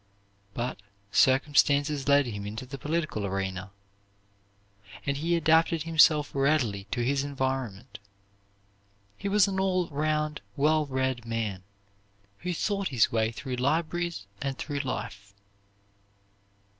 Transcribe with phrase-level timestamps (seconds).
[0.55, 0.81] But,
[1.11, 3.69] circumstances led him into the political arena,
[5.05, 7.99] and he adapted himself readily to his environment.
[9.15, 11.61] He was an all round well read man,
[12.39, 15.35] who thought his way through libraries and through life.